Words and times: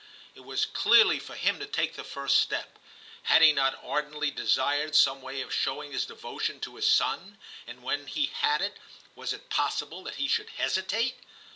It 0.33 0.39
was 0.39 0.65
clearly 0.65 1.19
for 1.19 1.35
him 1.35 1.59
to 1.59 1.67
take 1.67 1.93
the 1.95 2.03
first 2.03 2.39
step; 2.41 2.79
had 3.21 3.43
he 3.43 3.53
not 3.53 3.79
ardently 3.83 4.31
desired 4.31 4.95
some 4.95 5.21
way 5.21 5.41
of 5.41 5.53
showing 5.53 5.91
his 5.91 6.07
devotion 6.07 6.59
to 6.61 6.77
his 6.77 6.87
son, 6.89 7.37
and 7.67 7.83
when 7.83 8.07
he 8.07 8.25
had 8.25 8.63
it, 8.63 8.79
was 9.13 9.31
it 9.31 9.51
possible 9.51 10.01
that 10.01 10.15
he 10.15 10.27
should 10.27 10.49
hesitate 10.49 11.17